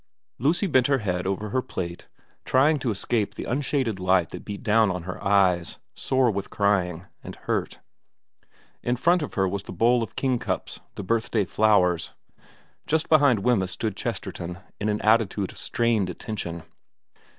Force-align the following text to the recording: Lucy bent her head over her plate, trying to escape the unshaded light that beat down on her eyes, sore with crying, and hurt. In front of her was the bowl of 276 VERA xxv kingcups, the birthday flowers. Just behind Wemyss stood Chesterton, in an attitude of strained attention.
Lucy 0.39 0.65
bent 0.65 0.87
her 0.87 0.97
head 0.97 1.27
over 1.27 1.49
her 1.49 1.61
plate, 1.61 2.07
trying 2.43 2.79
to 2.79 2.89
escape 2.89 3.35
the 3.35 3.43
unshaded 3.45 3.99
light 3.99 4.31
that 4.31 4.43
beat 4.43 4.63
down 4.63 4.89
on 4.89 5.03
her 5.03 5.23
eyes, 5.23 5.77
sore 5.93 6.31
with 6.31 6.49
crying, 6.49 7.05
and 7.23 7.35
hurt. 7.45 7.77
In 8.81 8.95
front 8.95 9.21
of 9.21 9.35
her 9.35 9.47
was 9.47 9.61
the 9.61 9.71
bowl 9.71 10.01
of 10.01 10.15
276 10.15 10.17
VERA 10.17 10.57
xxv 10.81 10.85
kingcups, 10.85 10.93
the 10.95 11.03
birthday 11.03 11.45
flowers. 11.45 12.13
Just 12.87 13.09
behind 13.09 13.43
Wemyss 13.43 13.69
stood 13.73 13.95
Chesterton, 13.95 14.57
in 14.79 14.89
an 14.89 15.01
attitude 15.01 15.51
of 15.51 15.59
strained 15.59 16.09
attention. 16.09 16.63